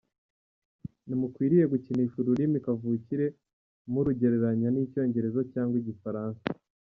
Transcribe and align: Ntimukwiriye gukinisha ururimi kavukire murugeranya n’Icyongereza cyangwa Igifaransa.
Ntimukwiriye 1.05 1.63
gukinisha 1.73 2.15
ururimi 2.19 2.57
kavukire 2.65 3.25
murugeranya 3.93 4.67
n’Icyongereza 4.71 5.41
cyangwa 5.53 5.75
Igifaransa. 5.81 6.45